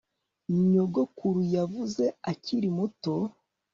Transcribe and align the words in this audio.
Nyogokuru 0.71 1.41
yavuze 1.55 2.03
akiri 2.31 2.67
muto 2.77 3.13